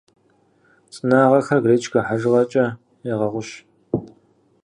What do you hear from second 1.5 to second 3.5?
гречкэ хьэжыгъэкӏэ ягъэгъущ.